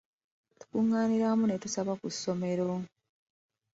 [0.59, 2.69] Tukungaanira wamu ne tusaba ku ssomero.